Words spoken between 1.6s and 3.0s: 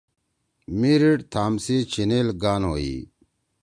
سی چھیِنیل گان ہوئی۔